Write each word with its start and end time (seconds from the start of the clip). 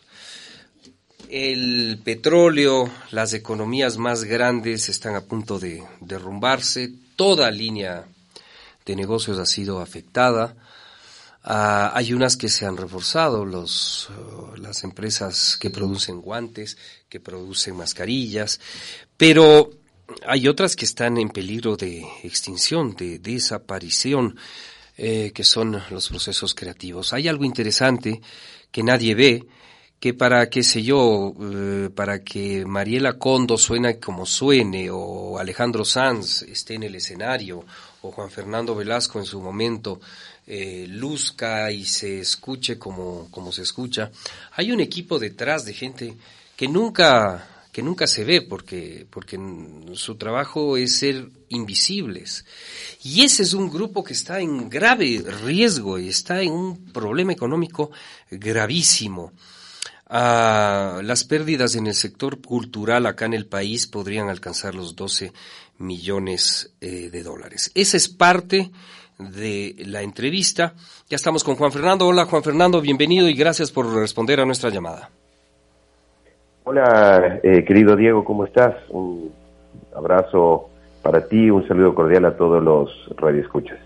El 1.30 2.00
petróleo, 2.04 2.92
las 3.10 3.34
economías 3.34 3.98
más 3.98 4.26
grandes 4.26 4.88
están 4.88 5.16
a 5.16 5.22
punto 5.22 5.58
de 5.58 5.84
derrumbarse, 6.00 6.92
toda 7.16 7.50
línea 7.50 8.06
de 8.86 8.96
negocios 8.96 9.40
ha 9.40 9.48
sido 9.48 9.82
afectada. 9.82 10.54
Ah, 11.44 11.92
hay 11.96 12.14
unas 12.14 12.38
que 12.38 12.50
se 12.50 12.68
han 12.68 12.78
reforzado, 12.78 13.46
los, 13.46 14.10
uh, 14.10 14.56
las 14.58 14.84
empresas 14.84 15.58
que 15.60 15.72
producen 15.72 16.22
guantes, 16.22 16.78
que 17.10 17.20
producen 17.20 17.76
mascarillas, 17.76 18.60
pero 19.18 19.72
hay 20.28 20.48
otras 20.48 20.76
que 20.76 20.86
están 20.86 21.18
en 21.18 21.30
peligro 21.30 21.76
de 21.78 22.06
extinción, 22.24 22.96
de 22.96 23.18
desaparición, 23.18 24.38
eh, 24.98 25.32
que 25.34 25.44
son 25.44 25.82
los 25.90 26.10
procesos 26.10 26.54
creativos. 26.54 27.12
Hay 27.14 27.28
algo 27.28 27.44
interesante 27.44 28.22
que 28.72 28.84
nadie 28.84 29.16
ve, 29.16 29.48
que 30.00 30.14
para, 30.14 30.50
qué 30.50 30.64
sé 30.64 30.84
yo, 30.84 31.34
eh, 31.40 31.90
para 31.96 32.24
que 32.24 32.66
Mariela 32.66 33.14
Condo 33.14 33.58
suene 33.58 34.00
como 34.00 34.26
suene, 34.26 34.90
o 34.92 35.40
Alejandro 35.40 35.86
Sanz 35.86 36.44
esté 36.44 36.76
en 36.76 36.84
el 36.84 36.96
escenario, 36.96 37.66
o 38.02 38.12
Juan 38.12 38.30
Fernando 38.30 38.76
Velasco 38.76 39.20
en 39.20 39.26
su 39.26 39.42
momento 39.42 40.00
eh, 40.54 40.86
luzca 40.86 41.72
y 41.72 41.86
se 41.86 42.20
escuche 42.20 42.78
como, 42.78 43.30
como 43.32 43.54
se 43.54 43.62
escucha, 43.62 44.12
hay 44.52 44.74
un 44.74 44.82
equipo 44.82 45.18
detrás 45.18 45.64
de 45.64 45.74
gente 45.74 46.18
que 46.58 46.68
nunca 46.68 47.48
que 47.72 47.82
nunca 47.82 48.06
se 48.06 48.26
ve 48.26 48.42
porque, 48.42 49.08
porque 49.10 49.40
su 49.94 50.16
trabajo 50.16 50.76
es 50.76 50.98
ser 50.98 51.30
invisibles. 51.48 52.44
Y 53.02 53.22
ese 53.24 53.44
es 53.44 53.54
un 53.54 53.70
grupo 53.70 54.04
que 54.04 54.12
está 54.12 54.42
en 54.42 54.70
grave 54.70 55.24
riesgo 55.46 55.98
y 55.98 56.10
está 56.10 56.42
en 56.42 56.52
un 56.52 56.92
problema 56.92 57.32
económico 57.32 57.92
gravísimo. 58.30 59.32
Ah, 60.08 61.00
las 61.02 61.24
pérdidas 61.24 61.76
en 61.76 61.88
el 61.88 61.96
sector 61.96 62.42
cultural 62.42 63.06
acá 63.06 63.24
en 63.24 63.36
el 63.36 63.46
país 63.46 63.88
podrían 63.88 64.28
alcanzar 64.28 64.76
los 64.76 64.98
12 64.98 65.32
millones 65.78 66.72
eh, 66.82 67.10
de 67.10 67.24
dólares. 67.24 67.72
Esa 67.74 67.96
es 67.96 68.10
parte 68.10 68.70
de 69.30 69.76
la 69.86 70.02
entrevista. 70.02 70.74
Ya 71.10 71.16
estamos 71.16 71.44
con 71.44 71.56
Juan 71.56 71.72
Fernando. 71.72 72.08
Hola 72.08 72.26
Juan 72.26 72.44
Fernando, 72.44 72.82
bienvenido 72.82 73.28
y 73.28 73.34
gracias 73.34 73.72
por 73.72 73.94
responder 73.94 74.40
a 74.40 74.46
nuestra 74.46 74.70
llamada. 74.70 75.10
Hola, 76.64 77.40
eh, 77.44 77.64
querido 77.66 77.96
Diego, 77.96 78.24
¿cómo 78.24 78.46
estás? 78.46 78.76
Un 78.90 79.32
abrazo 79.96 80.70
para 81.02 81.28
ti, 81.28 81.50
un 81.50 81.68
saludo 81.68 81.96
cordial 81.96 82.26
a 82.26 82.38
todos 82.38 82.64
los 82.64 82.90
radioescuchas. 83.18 83.80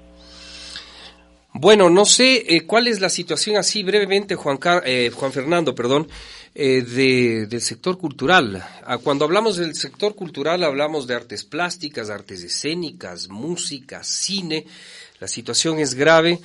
Bueno, 1.58 1.90
no 1.90 2.04
sé 2.04 2.44
eh, 2.54 2.66
cuál 2.66 2.86
es 2.88 3.00
la 3.00 3.08
situación 3.08 3.56
así 3.56 3.82
brevemente, 3.82 4.36
Juan, 4.36 4.60
eh, 4.84 5.10
Juan 5.16 5.32
Fernando, 5.32 5.74
perdón, 5.74 6.06
eh, 6.54 6.82
de, 6.82 7.48
del 7.48 7.62
sector 7.62 7.98
cultural. 7.98 8.62
Ah, 8.84 8.98
cuando 8.98 9.24
hablamos 9.24 9.56
del 9.56 9.74
sector 9.74 10.16
cultural 10.16 10.66
hablamos 10.66 11.08
de 11.08 11.16
artes 11.16 11.46
plásticas, 11.46 12.10
artes 12.10 12.44
escénicas, 12.44 13.30
música, 13.30 14.04
cine. 14.04 14.66
La 15.20 15.28
situación 15.28 15.80
es 15.80 15.96
grave 15.96 16.40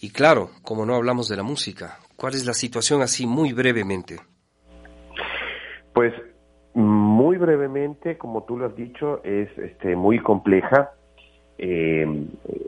y 0.00 0.10
claro, 0.10 0.50
como 0.62 0.84
no 0.84 0.94
hablamos 0.94 1.28
de 1.28 1.36
la 1.36 1.42
música, 1.42 1.98
¿cuál 2.16 2.34
es 2.34 2.46
la 2.46 2.54
situación 2.54 3.02
así 3.02 3.26
muy 3.26 3.52
brevemente? 3.52 4.16
Pues 5.94 6.12
muy 6.74 7.36
brevemente, 7.36 8.16
como 8.16 8.44
tú 8.44 8.58
lo 8.58 8.66
has 8.66 8.76
dicho, 8.76 9.22
es 9.24 9.48
este, 9.58 9.96
muy 9.96 10.18
compleja 10.20 10.92
eh, 11.58 12.06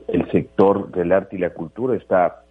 el 0.08 0.30
sector 0.30 0.90
del 0.90 1.12
arte 1.12 1.36
y 1.36 1.38
la 1.38 1.50
cultura 1.50 1.96
está 1.96 2.44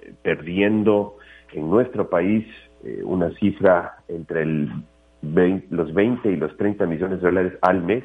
eh, 0.00 0.12
perdiendo 0.22 1.16
en 1.52 1.68
nuestro 1.70 2.08
país 2.08 2.46
eh, 2.84 3.00
una 3.02 3.30
cifra 3.38 3.96
entre 4.08 4.42
el 4.42 4.70
los 5.20 5.92
20 5.92 6.30
y 6.30 6.36
los 6.36 6.56
30 6.56 6.86
millones 6.86 7.20
de 7.20 7.26
dólares 7.26 7.52
al 7.62 7.82
mes. 7.82 8.04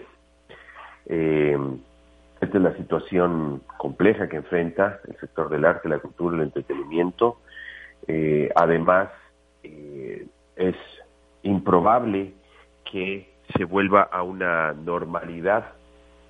Esta 2.44 2.58
es 2.58 2.64
la 2.64 2.76
situación 2.78 3.62
compleja 3.78 4.30
que 4.30 4.38
enfrenta 4.38 5.00
el 5.08 5.18
sector 5.20 5.50
del 5.50 5.66
arte, 5.66 5.90
la 5.90 6.00
cultura, 6.00 6.36
el 6.36 6.44
entretenimiento. 6.44 7.40
además, 8.56 9.10
es 10.56 10.76
improbable 11.44 12.34
que 12.90 13.34
se 13.56 13.66
vuelva 13.66 14.04
a 14.04 14.24
una 14.24 14.74
normalidad 14.74 15.74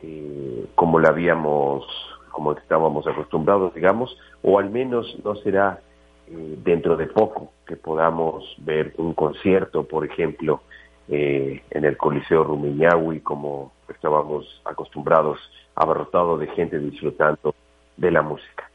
eh, 0.02 0.66
como 0.76 1.00
la 1.00 1.10
habíamos, 1.10 1.86
como 2.32 2.52
estábamos 2.54 3.08
acostumbrados, 3.08 3.74
digamos, 3.74 4.18
o 4.42 4.60
al 4.60 4.70
menos 4.70 5.18
no 5.24 5.36
será 5.36 5.80
eh, 6.28 6.58
dentro 6.64 6.98
de 6.98 7.08
poco 7.08 7.54
que 7.66 7.78
podamos 7.78 8.44
ver 8.58 8.94
un 8.98 9.14
concierto, 9.14 9.88
por 9.88 10.06
ejemplo, 10.06 10.62
eh, 11.08 11.62
en 11.70 11.86
el 11.86 11.96
Coliseo 11.96 12.44
Rumiñahui, 12.44 13.22
como 13.22 13.72
estábamos 13.88 14.62
acostumbrados, 14.66 15.40
abarrotado 15.76 16.38
de 16.38 16.48
gente 16.48 16.80
disfrutando 16.80 17.56
de 17.98 18.12
la 18.12 18.22
música. 18.22 18.70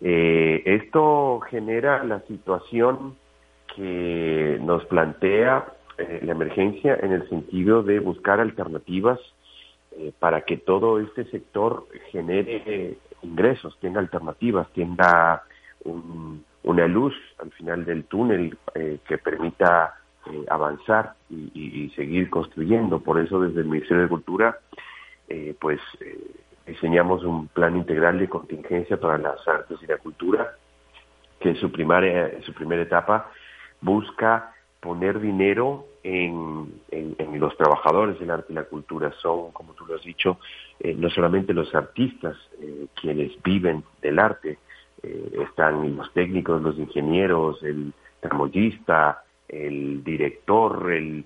esto 0.00 1.40
genera 1.50 2.04
la 2.04 2.20
situación 2.20 3.16
que 3.74 4.58
nos 4.60 4.84
plantea 4.86 5.72
la 5.96 6.32
emergencia 6.32 6.96
en 7.02 7.12
el 7.12 7.28
sentido 7.28 7.82
de 7.82 7.98
buscar 7.98 8.38
alternativas 8.38 9.18
eh, 9.96 10.12
para 10.18 10.42
que 10.42 10.56
todo 10.56 11.00
este 11.00 11.24
sector 11.24 11.88
genere 12.12 12.98
ingresos, 13.22 13.76
tenga 13.80 14.00
alternativas, 14.00 14.68
tenga 14.72 15.42
una 15.84 16.86
luz 16.86 17.14
al 17.38 17.50
final 17.52 17.84
del 17.84 18.04
túnel 18.04 18.56
eh, 18.74 18.98
que 19.06 19.18
permita 19.18 19.94
eh, 20.26 20.44
avanzar 20.48 21.14
y, 21.30 21.90
seguir 21.96 22.30
construyendo. 22.30 23.00
Por 23.00 23.18
eso 23.18 23.40
desde 23.40 23.60
el 23.60 23.66
Ministerio 23.66 24.04
de 24.04 24.08
Cultura, 24.08 24.58
pues 25.60 25.80
diseñamos 26.66 27.24
un 27.24 27.48
plan 27.48 27.76
integral 27.76 28.18
de 28.18 28.28
contingencia 28.28 28.98
para 28.98 29.18
las 29.18 29.46
artes 29.46 29.78
y 29.82 29.86
la 29.86 29.98
cultura, 29.98 30.54
que 31.40 31.50
en 31.50 31.56
su, 31.56 31.70
primaria, 31.70 32.28
en 32.28 32.42
su 32.42 32.52
primera 32.52 32.82
etapa 32.82 33.30
busca 33.80 34.52
poner 34.80 35.20
dinero 35.20 35.86
en, 36.02 36.80
los 37.38 37.56
trabajadores 37.56 38.18
del 38.18 38.30
arte 38.30 38.52
y 38.52 38.56
la 38.56 38.64
cultura. 38.64 39.12
Son, 39.20 39.52
como 39.52 39.72
tú 39.74 39.86
lo 39.86 39.94
has 39.96 40.02
dicho, 40.02 40.38
eh, 40.80 40.94
no 40.94 41.08
solamente 41.10 41.52
los 41.52 41.74
artistas 41.74 42.36
eh, 42.60 42.86
quienes 43.00 43.40
viven 43.42 43.84
del 44.02 44.18
arte, 44.18 44.58
eh, 45.02 45.30
están 45.48 45.96
los 45.96 46.12
técnicos, 46.12 46.62
los 46.62 46.78
ingenieros, 46.78 47.62
el 47.62 47.92
tramoyista, 48.20 49.22
el 49.48 50.02
director, 50.02 50.92
el, 50.92 51.24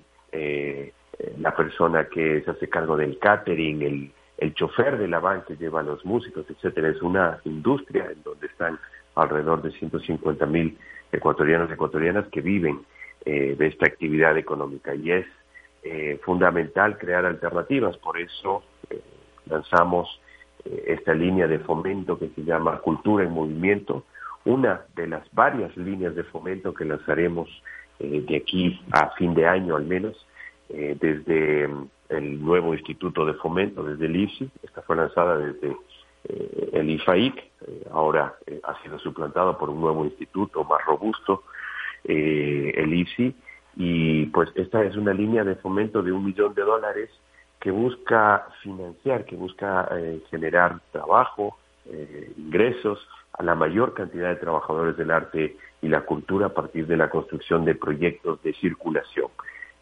la 1.39 1.55
persona 1.55 2.05
que 2.07 2.43
se 2.43 2.51
hace 2.51 2.69
cargo 2.69 2.97
del 2.97 3.19
catering, 3.19 3.83
el, 3.83 4.13
el 4.39 4.55
chofer 4.55 4.99
de 4.99 5.09
la 5.09 5.21
van 5.21 5.45
lleva 5.59 5.81
a 5.81 5.85
los 5.85 6.05
músicos, 6.05 6.47
etcétera. 6.49 6.89
Es 6.89 7.01
una 7.03 7.39
industria 7.45 8.11
en 8.11 8.23
donde 8.23 8.47
están 8.47 8.79
alrededor 9.15 9.63
de 9.63 9.71
150 9.71 10.47
mil 10.47 10.77
ecuatorianos 11.13 11.71
y 11.71 11.75
ecuatorianas 11.75 12.27
que 12.29 12.41
viven 12.41 12.81
eh, 13.25 13.55
de 13.57 13.67
esta 13.69 13.87
actividad 13.87 14.37
económica 14.37 14.95
y 14.95 15.13
es 15.13 15.27
eh, 15.85 16.19
fundamental 16.25 16.99
crear 16.99 17.25
alternativas. 17.25 17.97
Por 17.99 18.19
eso 18.19 18.65
eh, 18.91 19.01
lanzamos 19.47 20.21
esta 20.65 21.13
línea 21.13 21.49
de 21.49 21.59
fomento 21.59 22.19
que 22.19 22.29
se 22.29 22.45
llama 22.45 22.79
Cultura 22.79 23.25
en 23.25 23.33
Movimiento, 23.33 24.05
una 24.45 24.83
de 24.95 25.09
las 25.09 25.23
varias 25.33 25.77
líneas 25.77 26.15
de 26.15 26.23
fomento 26.23 26.73
que 26.73 26.85
lanzaremos 26.85 27.49
de 27.99 28.37
aquí 28.37 28.81
a 28.93 29.11
fin 29.11 29.35
de 29.35 29.45
año 29.45 29.75
al 29.75 29.85
menos, 29.85 30.25
desde 30.73 31.69
mm, 31.69 31.89
el 32.09 32.43
nuevo 32.43 32.75
Instituto 32.75 33.25
de 33.25 33.35
Fomento, 33.35 33.83
desde 33.83 34.07
el 34.07 34.17
IFSI, 34.17 34.51
esta 34.63 34.83
fue 34.83 34.97
lanzada 34.97 35.39
desde 35.39 35.77
el 36.73 36.89
IFAIC, 36.91 37.51
ahora 37.91 38.37
ha 38.63 38.83
sido 38.83 38.99
suplantado 39.01 39.59
por 39.59 39.71
un 39.71 39.81
nuevo 39.81 40.05
instituto 40.05 40.63
más 40.63 40.85
robusto, 40.85 41.43
el 42.05 42.95
IFSI 42.95 43.35
y 43.77 44.27
pues 44.27 44.51
esta 44.55 44.85
es 44.85 44.97
una 44.97 45.13
línea 45.13 45.43
de 45.43 45.57
fomento 45.57 46.01
de 46.01 46.13
un 46.13 46.25
millón 46.25 46.55
de 46.55 46.63
dólares 46.63 47.11
que 47.59 47.73
busca 47.73 48.47
financiar, 48.63 49.25
que 49.25 49.35
busca 49.35 49.89
generar 50.31 50.81
trabajo, 50.93 51.59
ingresos 52.37 53.01
a 53.33 53.43
la 53.43 53.55
mayor 53.55 53.95
cantidad 53.95 54.29
de 54.29 54.37
trabajadores 54.37 54.97
del 54.97 55.11
arte 55.11 55.57
y 55.81 55.89
la 55.89 56.03
cultura 56.03 56.47
a 56.47 56.55
partir 56.55 56.87
de 56.87 56.97
la 56.97 57.11
construcción 57.11 57.65
de 57.65 57.75
proyectos 57.75 58.43
de 58.43 58.55
circulación. 58.55 59.29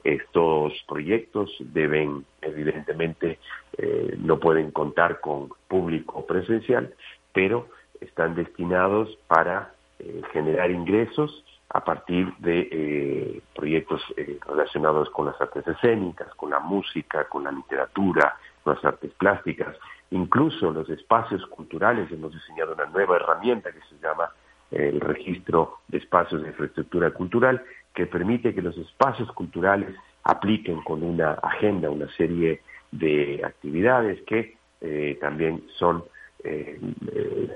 Estos 0.04 0.72
proyectos 0.88 1.54
deben, 1.60 2.24
evidentemente, 2.40 3.38
eh, 3.76 4.16
no 4.18 4.38
pueden 4.38 4.70
contar 4.70 5.20
con 5.20 5.50
público 5.68 6.26
presencial, 6.26 6.94
pero 7.32 7.68
están 8.00 8.34
destinados 8.34 9.18
para 9.26 9.74
eh, 9.98 10.22
generar 10.32 10.70
ingresos 10.70 11.44
a 11.68 11.84
partir 11.84 12.32
de 12.38 12.68
eh, 12.72 13.42
proyectos 13.54 14.02
relacionados 14.46 15.08
con 15.10 15.26
las 15.26 15.40
artes 15.40 15.66
escénicas, 15.68 16.34
con 16.34 16.50
la 16.50 16.58
música, 16.58 17.24
con 17.28 17.44
la 17.44 17.52
literatura, 17.52 18.36
con 18.64 18.74
las 18.74 18.84
artes 18.84 19.12
plásticas, 19.12 19.76
incluso 20.10 20.72
los 20.72 20.88
espacios 20.88 21.46
culturales. 21.46 22.10
Hemos 22.10 22.32
diseñado 22.32 22.72
una 22.72 22.86
nueva 22.86 23.16
herramienta 23.16 23.70
que 23.70 23.80
se 23.88 23.98
llama 24.02 24.30
el 24.70 25.00
registro 25.00 25.78
de 25.88 25.98
espacios 25.98 26.42
de 26.42 26.48
infraestructura 26.48 27.10
cultural, 27.10 27.62
que 28.00 28.06
permite 28.06 28.54
que 28.54 28.62
los 28.62 28.78
espacios 28.78 29.30
culturales 29.32 29.94
apliquen 30.24 30.80
con 30.80 31.02
una 31.02 31.32
agenda 31.32 31.90
una 31.90 32.08
serie 32.16 32.62
de 32.90 33.42
actividades 33.44 34.22
que 34.22 34.56
eh, 34.80 35.18
también 35.20 35.64
son 35.76 36.02
eh, 36.42 36.80
eh, 37.12 37.50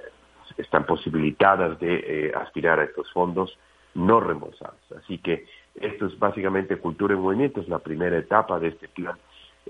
están 0.58 0.84
posibilitadas 0.84 1.80
de 1.80 2.30
aspirar 2.36 2.78
a 2.78 2.84
estos 2.84 3.10
fondos 3.10 3.58
no 3.94 4.20
reembolsados. 4.20 4.82
Así 4.98 5.16
que 5.16 5.46
esto 5.76 6.08
es 6.08 6.18
básicamente 6.18 6.76
Cultura 6.76 7.14
en 7.14 7.20
Movimiento, 7.20 7.62
es 7.62 7.68
la 7.70 7.78
primera 7.78 8.18
etapa 8.18 8.60
de 8.60 8.68
este 8.68 8.88
plan 8.88 9.16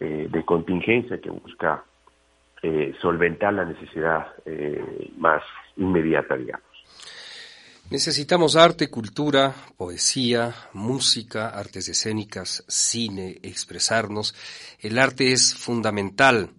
de 0.00 0.44
contingencia 0.44 1.20
que 1.20 1.30
busca 1.30 1.84
solventar 3.00 3.54
la 3.54 3.64
necesidad 3.64 4.26
más 5.16 5.44
inmediata, 5.76 6.36
digamos. 6.36 6.73
Necesitamos 7.94 8.56
arte, 8.56 8.91
cultura, 8.91 9.55
poesía, 9.76 10.52
música, 10.73 11.50
artes 11.50 11.87
escénicas, 11.88 12.64
cine, 12.67 13.38
expresarnos. 13.41 14.35
El 14.81 14.99
arte 14.99 15.31
es 15.31 15.55
fundamental. 15.55 16.50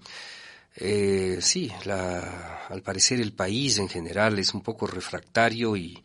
Eh, 0.78 1.40
sí, 1.42 1.70
al 1.90 2.82
parecer 2.82 3.20
el 3.20 3.34
país 3.34 3.80
en 3.80 3.90
general 3.90 4.40
es 4.40 4.54
un 4.54 4.62
poco 4.62 4.88
refractario 4.88 5.76
y 5.76 6.02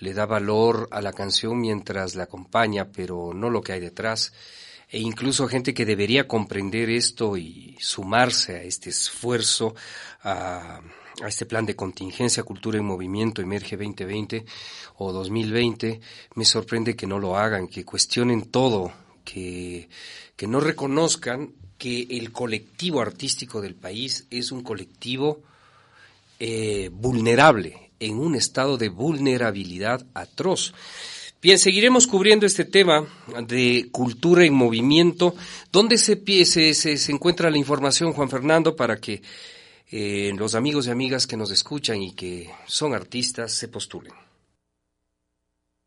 le 0.00 0.12
da 0.12 0.26
valor 0.26 0.86
a 0.90 1.00
la 1.00 1.14
canción 1.14 1.58
mientras 1.58 2.14
la 2.14 2.24
acompaña, 2.24 2.92
pero 2.92 3.32
no 3.32 3.48
lo 3.48 3.62
que 3.62 3.72
hay 3.72 3.80
detrás. 3.80 4.34
E 4.90 4.98
incluso 4.98 5.48
gente 5.48 5.72
que 5.72 5.86
debería 5.86 6.28
comprender 6.28 6.90
esto 6.90 7.38
y 7.38 7.74
sumarse 7.80 8.56
a 8.56 8.62
este 8.64 8.90
esfuerzo, 8.90 9.74
a 10.22 10.82
a 11.22 11.28
este 11.28 11.46
plan 11.46 11.66
de 11.66 11.76
contingencia 11.76 12.42
Cultura 12.42 12.78
en 12.78 12.84
Movimiento 12.84 13.42
Emerge 13.42 13.76
2020 13.76 14.44
o 14.96 15.12
2020, 15.12 16.00
me 16.34 16.44
sorprende 16.44 16.96
que 16.96 17.06
no 17.06 17.18
lo 17.18 17.36
hagan, 17.36 17.68
que 17.68 17.84
cuestionen 17.84 18.50
todo, 18.50 18.92
que, 19.24 19.88
que 20.36 20.46
no 20.46 20.60
reconozcan 20.60 21.52
que 21.76 22.06
el 22.10 22.32
colectivo 22.32 23.00
artístico 23.00 23.60
del 23.60 23.74
país 23.74 24.26
es 24.30 24.52
un 24.52 24.62
colectivo 24.62 25.42
eh, 26.40 26.90
vulnerable, 26.92 27.90
en 28.00 28.18
un 28.18 28.36
estado 28.36 28.76
de 28.76 28.88
vulnerabilidad 28.88 30.06
atroz. 30.14 30.72
Bien, 31.40 31.58
seguiremos 31.58 32.06
cubriendo 32.06 32.46
este 32.46 32.64
tema 32.64 33.06
de 33.46 33.88
cultura 33.92 34.44
en 34.44 34.54
movimiento. 34.54 35.34
¿Dónde 35.70 35.98
se, 35.98 36.20
se, 36.44 36.74
se 36.74 37.12
encuentra 37.12 37.50
la 37.50 37.58
información, 37.58 38.12
Juan 38.12 38.28
Fernando, 38.28 38.74
para 38.74 38.96
que 38.96 39.22
eh, 39.90 40.32
los 40.36 40.54
amigos 40.54 40.86
y 40.86 40.90
amigas 40.90 41.26
que 41.26 41.36
nos 41.36 41.50
escuchan 41.50 42.02
y 42.02 42.14
que 42.14 42.50
son 42.66 42.94
artistas 42.94 43.54
se 43.54 43.68
postulen. 43.68 44.12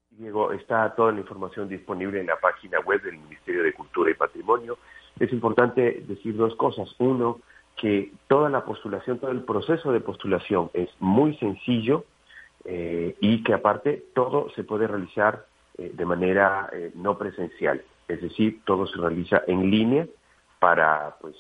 Diego, 0.10 0.52
está 0.52 0.94
toda 0.96 1.12
la 1.12 1.20
información 1.20 1.70
disponible 1.70 2.20
en 2.20 2.28
la 2.28 2.40
página 2.40 2.80
web 2.80 3.02
del 3.04 3.18
Ministerio 3.18 3.64
de 3.64 3.74
Cultura 3.74 4.10
y 4.10 4.16
Patrimonio. 4.16 4.78
Es 5.20 5.32
importante 5.32 6.04
decir 6.08 6.36
dos 6.36 6.56
cosas. 6.56 6.90
Uno, 6.98 7.42
que 7.76 8.12
toda 8.28 8.50
la 8.50 8.66
postulación, 8.66 9.20
todo 9.20 9.32
el 9.32 9.44
proceso 9.44 9.92
de 9.92 10.02
postulación 10.02 10.72
es 10.74 10.90
muy 11.00 11.36
sencillo 11.38 12.06
eh, 12.66 13.16
y 13.20 13.44
que 13.44 13.54
aparte 13.54 14.06
todo 14.14 14.50
se 14.56 14.64
puede 14.64 14.88
realizar 14.88 15.46
eh, 15.78 15.92
de 15.94 16.06
manera 16.06 16.70
no 16.96 17.18
presencial. 17.18 17.84
Es 18.08 18.22
decir, 18.22 18.62
todo 18.66 18.88
se 18.88 18.98
realiza 18.98 19.44
en 19.48 19.70
línea 19.70 20.08
para 20.60 21.18
pues 21.22 21.36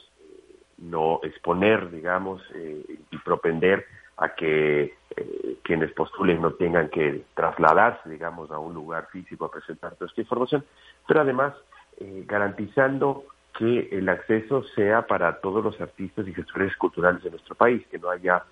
no 0.81 1.19
exponer, 1.23 1.89
digamos, 1.91 2.41
eh, 2.55 2.83
y 3.11 3.17
propender 3.19 3.85
a 4.17 4.29
que 4.35 4.93
eh, 5.15 5.57
quienes 5.63 5.91
postulen 5.93 6.41
no 6.41 6.53
tengan 6.53 6.89
que 6.89 7.23
trasladarse, 7.35 8.09
digamos, 8.09 8.51
a 8.51 8.59
un 8.59 8.73
lugar 8.73 9.07
físico 9.11 9.45
a 9.45 9.51
presentar 9.51 9.95
toda 9.95 10.09
esta 10.09 10.21
información, 10.21 10.65
pero 11.07 11.21
además 11.21 11.53
eh, 11.99 12.23
garantizando 12.27 13.23
que 13.57 13.89
el 13.91 14.09
acceso 14.09 14.63
sea 14.75 15.05
para 15.05 15.39
todos 15.39 15.63
los 15.63 15.79
artistas 15.79 16.27
y 16.27 16.33
gestores 16.33 16.75
culturales 16.77 17.23
de 17.23 17.29
nuestro 17.29 17.53
país, 17.55 17.85
que 17.87 17.99
no 17.99 18.09
haya 18.09 18.43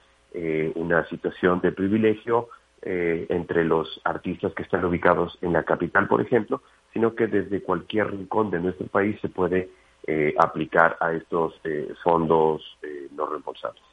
una 0.75 1.03
situación 1.07 1.59
de 1.61 1.71
privilegio 1.71 2.49
entre 2.83 3.63
los 3.63 3.99
artistas 4.03 4.53
que 4.53 4.61
están 4.61 4.85
ubicados 4.85 5.39
en 5.41 5.53
la 5.53 5.63
capital, 5.63 6.07
por 6.07 6.21
ejemplo, 6.21 6.61
sino 6.93 7.15
que 7.15 7.25
desde 7.25 7.63
cualquier 7.63 8.11
rincón 8.11 8.51
de 8.51 8.59
nuestro 8.59 8.85
país 8.85 9.19
se 9.21 9.29
puede 9.29 9.69
eh, 10.07 10.33
aplicar 10.37 10.97
a 10.99 11.13
estos 11.13 11.53
eh, 11.63 11.93
fondos 12.03 12.61
eh, 12.81 13.07
no 13.15 13.27
reembolsables 13.27 13.83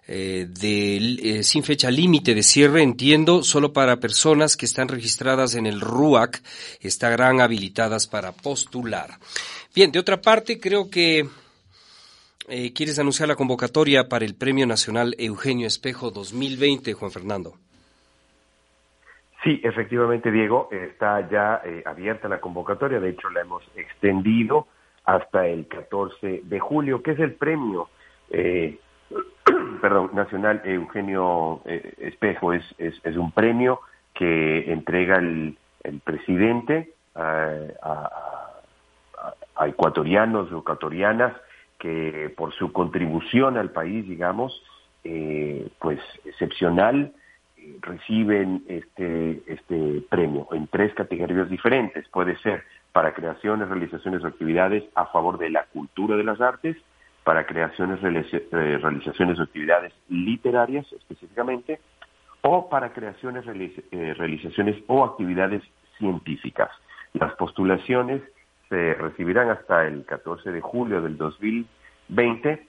de, 0.09 1.41
sin 1.43 1.65
fecha 1.65 1.91
límite 1.91 2.33
de 2.35 2.45
cierre, 2.45 2.83
entiendo, 2.83 3.43
solo 3.43 3.73
para 3.73 3.99
personas 3.99 4.57
que 4.57 4.67
están 4.67 4.87
registradas 4.87 5.57
en 5.57 5.67
el 5.67 5.81
RUAC 5.81 6.41
estarán 6.81 7.41
habilitadas 7.41 8.07
para 8.07 8.31
postular. 8.31 9.19
Bien, 9.75 9.91
de 9.93 9.99
otra 9.99 10.21
parte, 10.21 10.61
creo 10.61 10.89
que 10.91 11.29
eh, 12.49 12.73
¿Quieres 12.73 12.99
anunciar 12.99 13.29
la 13.29 13.35
convocatoria 13.35 14.09
para 14.09 14.25
el 14.25 14.37
Premio 14.37 14.67
Nacional 14.67 15.15
Eugenio 15.19 15.67
Espejo 15.67 16.11
2020, 16.11 16.93
Juan 16.93 17.11
Fernando? 17.11 17.55
Sí, 19.43 19.61
efectivamente, 19.63 20.31
Diego, 20.31 20.69
está 20.71 21.29
ya 21.29 21.61
eh, 21.65 21.83
abierta 21.85 22.29
la 22.29 22.41
convocatoria, 22.41 23.01
de 23.01 23.11
hecho 23.11 23.31
la 23.31 23.43
hemos 23.43 23.63
extendido 23.77 24.67
hasta 25.05 25.47
el 25.47 25.67
14 25.69 26.43
de 26.45 26.61
julio, 26.61 27.03
que 27.03 27.13
es 27.13 27.21
el 27.21 27.35
premio 27.35 27.89
eh, 28.31 28.79
perdón, 29.81 30.11
Nacional 30.15 30.63
Eugenio 30.65 31.63
Espejo, 31.65 32.53
es, 32.53 32.65
es, 32.79 33.17
un 33.17 33.31
premio 33.31 33.81
que 34.15 34.73
entrega 34.73 35.19
el, 35.19 35.57
presidente 36.03 36.93
a, 37.15 38.11
a 39.55 39.69
ecuatorianos 39.69 40.51
o 40.51 40.59
ecuatorianas 40.59 41.33
que 41.79 42.33
por 42.37 42.53
su 42.55 42.73
contribución 42.73 43.57
al 43.57 43.71
país, 43.71 44.09
digamos, 44.09 44.63
eh, 45.05 45.69
pues 45.79 46.01
excepcional, 46.25 47.13
eh, 47.57 47.77
reciben 47.81 48.65
este, 48.69 49.43
este 49.47 50.03
premio 50.09 50.49
en 50.53 50.67
tres 50.69 50.95
categorías 50.95 51.49
diferentes. 51.49 52.09
Puede 52.09 52.37
ser 52.39 52.65
para 52.93 53.13
creaciones, 53.15 53.69
realizaciones 53.69 54.25
o 54.25 54.27
actividades 54.27 54.85
a 54.95 55.07
favor 55.07 55.39
de 55.39 55.51
la 55.51 55.65
cultura 55.67 56.17
de 56.17 56.25
las 56.25 56.41
artes, 56.41 56.77
para 57.25 57.45
creaciones, 57.45 57.99
eh, 58.03 58.79
realizaciones 58.81 59.39
o 59.39 59.43
actividades 59.43 59.93
literarias 60.09 60.91
específicamente, 60.93 61.81
o 62.43 62.69
para 62.69 62.93
creaciones, 62.93 63.45
realizaciones 63.47 64.77
o 64.87 65.05
actividades 65.05 65.63
científicas. 65.99 66.71
Las 67.15 67.33
postulaciones 67.35 68.23
se 68.69 68.95
recibirán 68.95 69.51
hasta 69.51 69.87
el 69.87 70.05
14 70.05 70.51
de 70.51 70.61
julio 70.61 71.03
del 71.03 71.17
2020. 71.17 72.67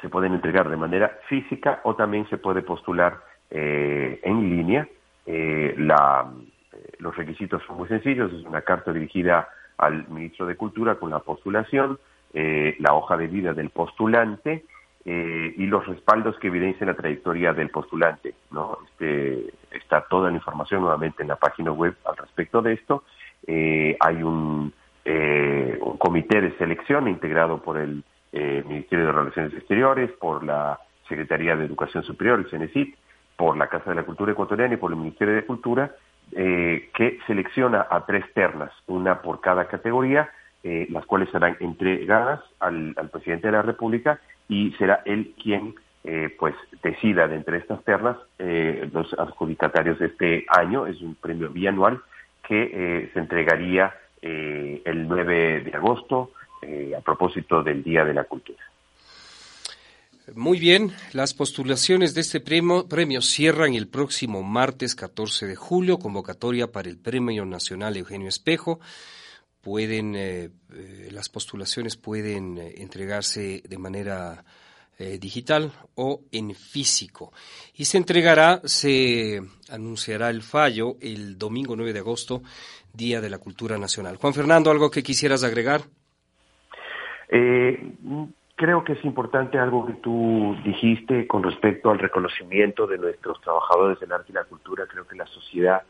Se 0.00 0.08
pueden 0.08 0.34
entregar 0.34 0.68
de 0.68 0.76
manera 0.76 1.18
física 1.28 1.80
o 1.84 1.94
también 1.94 2.28
se 2.28 2.38
puede 2.38 2.62
postular 2.62 3.20
eh, 3.50 4.20
en 4.22 4.50
línea. 4.50 4.88
Eh, 5.26 5.74
la, 5.78 6.32
eh, 6.72 6.92
los 6.98 7.16
requisitos 7.16 7.62
son 7.66 7.78
muy 7.78 7.88
sencillos. 7.88 8.32
Es 8.32 8.44
una 8.44 8.62
carta 8.62 8.92
dirigida 8.92 9.48
al 9.78 10.08
ministro 10.08 10.46
de 10.46 10.56
Cultura 10.56 10.96
con 10.96 11.10
la 11.10 11.20
postulación, 11.20 11.98
la 12.34 12.94
hoja 12.94 13.16
de 13.18 13.26
vida 13.26 13.52
del 13.52 13.68
postulante 13.68 14.64
y 15.04 15.66
los 15.66 15.86
respaldos 15.86 16.38
que 16.38 16.46
evidencian 16.46 16.88
la 16.88 16.94
trayectoria 16.94 17.52
del 17.52 17.68
postulante. 17.68 18.34
¿no? 18.52 18.78
Este, 18.86 19.52
está 19.72 20.02
toda 20.08 20.30
la 20.30 20.36
información 20.36 20.80
nuevamente 20.80 21.22
en 21.22 21.28
la 21.28 21.36
página 21.36 21.72
web 21.72 21.94
al 22.04 22.16
respecto 22.16 22.62
de 22.62 22.74
esto. 22.74 23.04
hay 23.46 24.22
un 24.22 24.72
eh, 25.04 25.78
un 25.80 25.96
comité 25.96 26.40
de 26.40 26.56
selección 26.58 27.08
integrado 27.08 27.62
por 27.62 27.78
el 27.78 28.04
eh, 28.32 28.62
Ministerio 28.66 29.06
de 29.06 29.12
Relaciones 29.12 29.54
Exteriores, 29.54 30.10
por 30.12 30.44
la 30.44 30.78
Secretaría 31.08 31.56
de 31.56 31.64
Educación 31.64 32.02
Superior, 32.04 32.38
el 32.38 32.50
CENESIT, 32.50 32.96
por 33.36 33.56
la 33.56 33.66
Casa 33.66 33.90
de 33.90 33.96
la 33.96 34.04
Cultura 34.04 34.32
Ecuatoriana 34.32 34.74
y 34.74 34.76
por 34.78 34.92
el 34.92 34.98
Ministerio 34.98 35.34
de 35.34 35.44
Cultura, 35.44 35.92
eh, 36.34 36.90
que 36.94 37.18
selecciona 37.26 37.86
a 37.90 38.06
tres 38.06 38.24
ternas, 38.32 38.72
una 38.86 39.20
por 39.20 39.40
cada 39.40 39.66
categoría, 39.66 40.30
eh, 40.62 40.86
las 40.90 41.04
cuales 41.04 41.28
serán 41.30 41.56
entregadas 41.60 42.40
al, 42.60 42.94
presidente 43.12 43.48
de 43.48 43.52
la 43.52 43.62
República 43.62 44.20
y 44.48 44.70
será 44.78 45.02
él 45.04 45.34
quien 45.42 45.74
eh, 46.04 46.34
pues 46.38 46.54
decida 46.82 47.28
de 47.28 47.36
entre 47.36 47.58
estas 47.58 47.82
ternas 47.84 48.16
los 48.38 49.12
adjudicatarios 49.18 49.98
de 49.98 50.06
este 50.06 50.46
año. 50.48 50.86
Es 50.86 51.00
un 51.02 51.16
premio 51.16 51.50
bianual 51.50 52.00
que 52.46 53.10
se 53.12 53.18
entregaría 53.18 53.92
el 54.22 55.08
9 55.08 55.60
de 55.64 55.72
agosto 55.74 56.32
a 56.96 57.00
propósito 57.00 57.62
del 57.62 57.82
Día 57.82 58.04
de 58.04 58.14
la 58.14 58.24
Cultura. 58.24 58.62
Muy 60.36 60.60
bien, 60.60 60.94
las 61.12 61.34
postulaciones 61.34 62.14
de 62.14 62.20
este 62.20 62.40
premio, 62.40 62.86
premio, 62.86 63.20
cierran 63.20 63.74
el 63.74 63.88
próximo 63.88 64.44
martes 64.44 64.94
14 64.94 65.48
de 65.48 65.56
julio, 65.56 65.98
convocatoria 65.98 66.70
para 66.70 66.88
el 66.88 66.96
Premio 66.96 67.44
Nacional 67.44 67.96
Eugenio 67.96 68.28
Espejo. 68.28 68.78
Pueden, 69.60 70.14
eh, 70.14 70.50
eh, 70.72 71.08
las 71.10 71.28
postulaciones 71.28 71.96
pueden 71.96 72.56
eh, 72.56 72.74
entregarse 72.78 73.62
de 73.68 73.78
manera 73.78 74.44
digital 75.18 75.72
o 75.96 76.20
en 76.30 76.54
físico. 76.54 77.32
Y 77.74 77.86
se 77.86 77.98
entregará, 77.98 78.60
se 78.64 79.42
anunciará 79.68 80.30
el 80.30 80.42
fallo 80.42 80.96
el 81.00 81.36
domingo 81.36 81.74
9 81.74 81.92
de 81.92 81.98
agosto, 81.98 82.44
Día 82.94 83.20
de 83.20 83.30
la 83.30 83.38
Cultura 83.38 83.78
Nacional. 83.78 84.16
Juan 84.16 84.34
Fernando, 84.34 84.70
¿algo 84.70 84.90
que 84.90 85.02
quisieras 85.02 85.44
agregar? 85.44 85.82
Creo 88.62 88.84
que 88.84 88.92
es 88.92 89.04
importante 89.04 89.58
algo 89.58 89.84
que 89.86 89.94
tú 89.94 90.56
dijiste 90.64 91.26
con 91.26 91.42
respecto 91.42 91.90
al 91.90 91.98
reconocimiento 91.98 92.86
de 92.86 92.96
nuestros 92.96 93.40
trabajadores 93.40 93.98
del 93.98 94.12
arte 94.12 94.30
y 94.30 94.34
la 94.34 94.44
cultura. 94.44 94.86
Creo 94.86 95.04
que 95.04 95.16
la 95.16 95.26
sociedad 95.26 95.82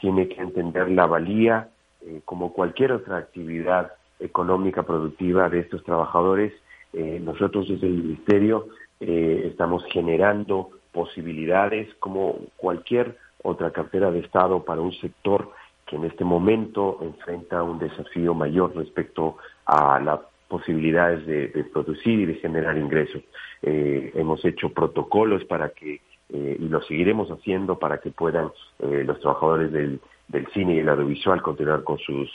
tiene 0.00 0.26
que 0.26 0.40
entender 0.40 0.90
la 0.90 1.04
valía, 1.04 1.68
eh, 2.00 2.22
como 2.24 2.54
cualquier 2.54 2.92
otra 2.92 3.18
actividad 3.18 3.92
económica 4.20 4.84
productiva 4.84 5.50
de 5.50 5.60
estos 5.60 5.84
trabajadores. 5.84 6.54
Eh, 6.94 7.20
nosotros 7.22 7.68
desde 7.68 7.88
el 7.88 7.94
Ministerio 7.94 8.68
eh, 9.00 9.42
estamos 9.50 9.84
generando 9.92 10.70
posibilidades 10.92 11.92
como 11.96 12.38
cualquier 12.56 13.18
otra 13.42 13.70
cartera 13.70 14.10
de 14.10 14.20
Estado 14.20 14.64
para 14.64 14.80
un 14.80 14.92
sector 14.94 15.50
que 15.86 15.96
en 15.96 16.04
este 16.04 16.24
momento 16.24 16.98
enfrenta 17.02 17.62
un 17.62 17.78
desafío 17.78 18.34
mayor 18.34 18.74
respecto 18.74 19.36
a 19.66 20.00
la 20.00 20.20
posibilidades 20.48 21.26
de, 21.26 21.64
producir 21.72 22.20
y 22.20 22.26
de 22.26 22.34
generar 22.34 22.76
ingresos. 22.76 23.22
Eh, 23.62 24.12
hemos 24.14 24.44
hecho 24.44 24.68
protocolos 24.68 25.44
para 25.46 25.70
que, 25.70 26.00
eh, 26.28 26.56
y 26.60 26.68
lo 26.68 26.80
seguiremos 26.82 27.28
haciendo 27.30 27.78
para 27.78 27.98
que 27.98 28.10
puedan 28.10 28.50
eh, 28.78 29.02
los 29.04 29.18
trabajadores 29.20 29.72
del, 29.72 30.00
del 30.28 30.46
cine 30.52 30.74
y 30.74 30.78
el 30.78 30.88
audiovisual 30.88 31.42
continuar 31.42 31.82
con 31.82 31.98
sus 31.98 32.30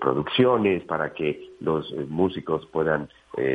producciones, 0.00 0.82
para 0.84 1.12
que 1.12 1.50
los 1.60 1.92
músicos 2.08 2.66
puedan 2.72 3.08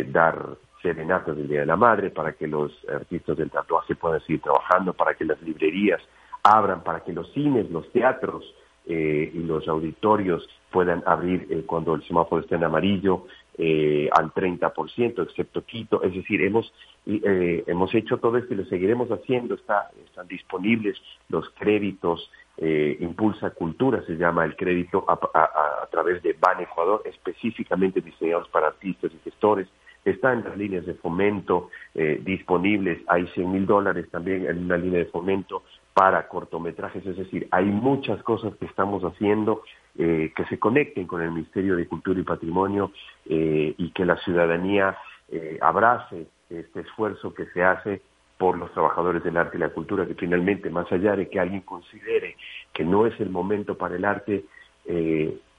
dar 0.07 0.57
serenatas 0.81 1.35
del 1.35 1.47
Día 1.47 1.61
de 1.61 1.65
la 1.65 1.75
Madre, 1.75 2.09
para 2.11 2.33
que 2.33 2.47
los 2.47 2.71
artistas 2.87 3.35
del 3.35 3.49
tatuaje 3.49 3.95
puedan 3.95 4.21
seguir 4.21 4.41
trabajando, 4.41 4.93
para 4.93 5.15
que 5.15 5.25
las 5.25 5.41
librerías 5.41 6.01
abran, 6.43 6.83
para 6.83 7.01
que 7.01 7.11
los 7.11 7.29
cines, 7.33 7.69
los 7.71 7.91
teatros 7.91 8.43
y 8.85 9.39
los 9.39 9.67
auditorios 9.67 10.47
puedan 10.71 11.03
abrir 11.05 11.63
cuando 11.65 11.95
el 11.95 12.03
semáforo 12.03 12.41
esté 12.41 12.55
en 12.55 12.63
amarillo, 12.65 13.25
eh, 13.57 14.09
al 14.11 14.33
30%, 14.33 15.23
excepto 15.23 15.63
Quito. 15.63 16.01
Es 16.03 16.13
decir, 16.13 16.41
hemos, 16.41 16.73
eh, 17.05 17.63
hemos 17.67 17.93
hecho 17.93 18.17
todo 18.17 18.37
esto 18.37 18.53
y 18.53 18.57
lo 18.57 18.65
seguiremos 18.65 19.09
haciendo. 19.09 19.55
Está, 19.55 19.91
están 20.03 20.27
disponibles 20.27 20.97
los 21.29 21.49
créditos. 21.51 22.31
Eh, 22.57 22.97
Impulsa 22.99 23.51
Cultura 23.51 24.03
se 24.05 24.15
llama 24.15 24.45
el 24.45 24.55
crédito 24.55 25.05
a, 25.07 25.87
través 25.91 26.23
de 26.23 26.33
Ban 26.33 26.61
Ecuador, 26.61 27.01
específicamente 27.05 28.01
diseñados 28.01 28.49
para 28.49 28.67
artistas 28.67 29.11
y 29.13 29.19
gestores. 29.23 29.67
Está 30.03 30.33
en 30.33 30.43
las 30.43 30.57
líneas 30.57 30.85
de 30.85 30.95
fomento 30.95 31.69
eh, 31.93 32.19
disponibles. 32.23 33.01
Hay 33.07 33.27
100 33.27 33.51
mil 33.51 33.65
dólares 33.65 34.09
también 34.09 34.47
en 34.47 34.65
una 34.65 34.77
línea 34.77 34.99
de 34.99 35.05
fomento 35.05 35.63
para 35.93 36.27
cortometrajes. 36.27 37.05
Es 37.05 37.17
decir, 37.17 37.47
hay 37.51 37.65
muchas 37.65 38.21
cosas 38.23 38.55
que 38.57 38.65
estamos 38.65 39.03
haciendo 39.03 39.63
eh, 39.97 40.31
que 40.35 40.45
se 40.45 40.57
conecten 40.57 41.05
con 41.05 41.21
el 41.21 41.31
Ministerio 41.31 41.75
de 41.75 41.87
Cultura 41.87 42.19
y 42.19 42.23
Patrimonio 42.23 42.91
eh, 43.29 43.75
y 43.77 43.91
que 43.91 44.05
la 44.05 44.17
ciudadanía 44.17 44.97
eh, 45.29 45.59
abrace 45.61 46.27
este 46.49 46.81
esfuerzo 46.81 47.33
que 47.33 47.45
se 47.47 47.63
hace 47.63 48.01
por 48.37 48.57
los 48.57 48.71
trabajadores 48.73 49.23
del 49.23 49.37
arte 49.37 49.57
y 49.57 49.59
la 49.59 49.69
cultura, 49.69 50.07
que 50.07 50.15
finalmente, 50.15 50.69
más 50.69 50.91
allá 50.91 51.15
de 51.15 51.29
que 51.29 51.39
alguien 51.39 51.61
considere 51.61 52.35
que 52.73 52.83
no 52.83 53.05
es 53.05 53.17
el 53.19 53.29
momento 53.29 53.77
para 53.77 53.95
el 53.95 54.03
arte, 54.03 54.43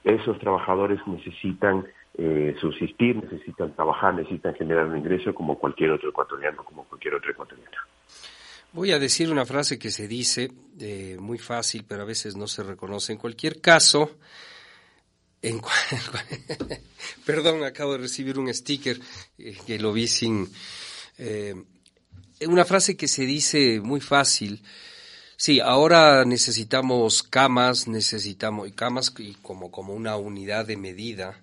esos 0.03 0.39
trabajadores 0.39 1.01
necesitan 1.07 1.87
subsistir, 2.61 3.17
necesitan 3.17 3.73
trabajar, 3.73 4.15
necesitan 4.15 4.55
generar 4.55 4.87
un 4.87 4.99
ingreso 4.99 5.35
como 5.35 5.59
cualquier 5.59 5.93
otro 5.93 6.11
ecuatoriano, 6.11 6.63
como 6.63 6.85
cualquier 6.85 7.15
otro 7.15 7.31
ecuatoriano. 7.31 7.79
Voy 8.75 8.91
a 8.91 8.99
decir 8.99 9.31
una 9.31 9.47
frase 9.47 9.79
que 9.79 9.93
se 9.93 10.09
dice 10.09 10.51
eh, 10.81 11.17
muy 11.21 11.39
fácil, 11.39 11.85
pero 11.87 12.03
a 12.03 12.05
veces 12.05 12.35
no 12.35 12.49
se 12.49 12.65
reconoce. 12.65 13.13
En 13.13 13.19
cualquier 13.19 13.61
caso, 13.61 14.19
en 15.41 15.63
perdón, 17.25 17.63
acabo 17.63 17.93
de 17.93 17.99
recibir 17.99 18.37
un 18.37 18.53
sticker 18.53 19.01
eh, 19.39 19.57
que 19.65 19.79
lo 19.79 19.93
vi 19.93 20.09
sin... 20.09 20.51
Eh, 21.19 21.55
una 22.49 22.65
frase 22.65 22.97
que 22.97 23.07
se 23.07 23.25
dice 23.25 23.79
muy 23.79 24.01
fácil. 24.01 24.61
Sí, 25.37 25.61
ahora 25.61 26.25
necesitamos 26.25 27.23
camas, 27.23 27.87
necesitamos 27.87 28.73
camas 28.73 29.15
y 29.19 29.35
como, 29.35 29.71
como 29.71 29.95
una 29.95 30.17
unidad 30.17 30.67
de 30.67 30.77
medida 30.77 31.41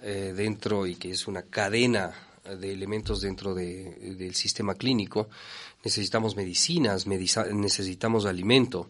dentro 0.00 0.86
y 0.86 0.96
que 0.96 1.10
es 1.10 1.28
una 1.28 1.42
cadena 1.42 2.14
de 2.44 2.72
elementos 2.72 3.20
dentro 3.20 3.54
del 3.54 4.34
sistema 4.34 4.74
clínico 4.74 5.28
necesitamos 5.84 6.34
medicinas, 6.34 7.06
necesitamos 7.06 8.24
alimento. 8.24 8.88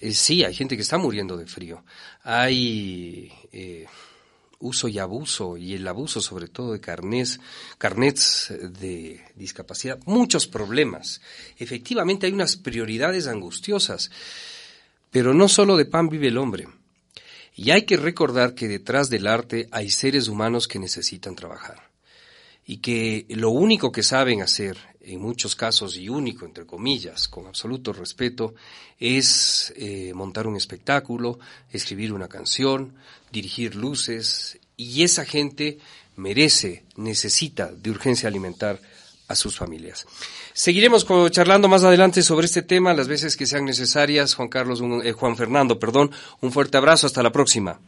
Eh, 0.00 0.12
sí, 0.12 0.42
hay 0.44 0.54
gente 0.54 0.76
que 0.76 0.82
está 0.82 0.98
muriendo 0.98 1.36
de 1.36 1.46
frío. 1.46 1.84
Hay 2.24 3.32
eh, 3.52 3.86
uso 4.58 4.88
y 4.88 4.98
abuso, 4.98 5.56
y 5.56 5.74
el 5.74 5.86
abuso 5.86 6.20
sobre 6.20 6.48
todo 6.48 6.72
de 6.72 6.80
carnets, 6.80 7.40
carnets 7.78 8.52
de 8.60 9.20
discapacidad, 9.36 10.00
muchos 10.04 10.48
problemas. 10.48 11.20
Efectivamente 11.58 12.26
hay 12.26 12.32
unas 12.32 12.56
prioridades 12.56 13.28
angustiosas, 13.28 14.10
pero 15.10 15.34
no 15.34 15.48
solo 15.48 15.76
de 15.76 15.86
pan 15.86 16.08
vive 16.08 16.28
el 16.28 16.38
hombre. 16.38 16.66
Y 17.54 17.70
hay 17.70 17.82
que 17.82 17.96
recordar 17.96 18.54
que 18.54 18.66
detrás 18.66 19.10
del 19.10 19.26
arte 19.26 19.68
hay 19.70 19.90
seres 19.90 20.26
humanos 20.26 20.66
que 20.66 20.78
necesitan 20.78 21.36
trabajar 21.36 21.91
y 22.72 22.78
que 22.78 23.26
lo 23.28 23.50
único 23.50 23.92
que 23.92 24.02
saben 24.02 24.40
hacer, 24.40 24.78
en 25.02 25.20
muchos 25.20 25.54
casos 25.54 25.98
y 25.98 26.08
único, 26.08 26.46
entre 26.46 26.64
comillas, 26.64 27.28
con 27.28 27.46
absoluto 27.46 27.92
respeto, 27.92 28.54
es 28.98 29.74
eh, 29.76 30.12
montar 30.14 30.46
un 30.46 30.56
espectáculo, 30.56 31.38
escribir 31.70 32.14
una 32.14 32.28
canción, 32.28 32.94
dirigir 33.30 33.74
luces, 33.74 34.58
y 34.74 35.02
esa 35.02 35.26
gente 35.26 35.80
merece, 36.16 36.86
necesita 36.96 37.70
de 37.70 37.90
urgencia 37.90 38.30
alimentar 38.30 38.80
a 39.28 39.34
sus 39.34 39.54
familias. 39.54 40.06
Seguiremos 40.54 41.06
charlando 41.30 41.68
más 41.68 41.84
adelante 41.84 42.22
sobre 42.22 42.46
este 42.46 42.62
tema 42.62 42.94
las 42.94 43.06
veces 43.06 43.36
que 43.36 43.44
sean 43.44 43.66
necesarias. 43.66 44.34
Juan 44.34 44.48
Carlos, 44.48 44.82
eh, 45.04 45.12
Juan 45.12 45.36
Fernando, 45.36 45.78
perdón, 45.78 46.10
un 46.40 46.52
fuerte 46.52 46.78
abrazo, 46.78 47.06
hasta 47.06 47.22
la 47.22 47.32
próxima. 47.32 47.80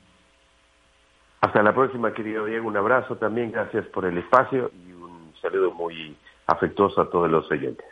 Hasta 1.44 1.62
la 1.62 1.74
próxima, 1.74 2.10
querido 2.14 2.46
Diego. 2.46 2.68
Un 2.68 2.76
abrazo 2.78 3.16
también. 3.16 3.52
Gracias 3.52 3.84
por 3.88 4.06
el 4.06 4.16
espacio 4.16 4.70
y 4.72 4.92
un 4.92 5.30
saludo 5.42 5.72
muy 5.72 6.16
afectuoso 6.46 7.02
a 7.02 7.10
todos 7.10 7.30
los 7.30 7.50
oyentes. 7.50 7.84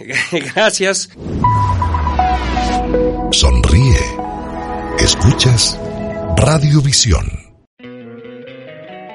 Gracias. 0.54 1.16
Sonríe. 3.30 4.00
Escuchas 4.98 5.80
Radiovisión. 6.36 7.24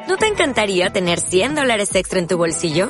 ¿No 0.08 0.16
te 0.16 0.28
encantaría 0.28 0.90
tener 0.94 1.20
100 1.20 1.56
dólares 1.56 1.94
extra 1.96 2.20
en 2.20 2.28
tu 2.28 2.38
bolsillo? 2.38 2.90